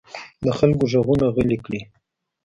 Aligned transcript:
د 0.43 0.45
خلکو 0.57 0.83
غږونه 0.91 1.25
غلي 1.35 1.57
کړي. 1.65 1.81